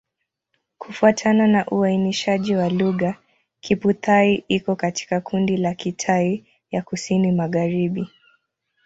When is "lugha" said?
2.69-3.15